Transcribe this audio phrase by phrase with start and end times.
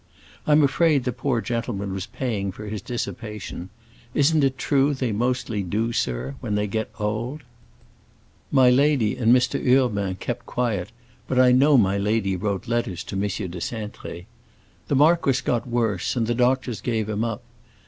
[0.47, 3.69] I'm afraid the poor gentleman was paying for his dissipation;
[4.15, 7.43] isn't it true they mostly do, sir, when they get old?
[8.51, 9.63] My lady and Mr.
[9.63, 10.91] Urbain kept quiet,
[11.27, 13.21] but I know my lady wrote letters to M.
[13.21, 13.27] de
[13.59, 14.25] Cintré.
[14.87, 17.43] The marquis got worse and the doctors gave him up.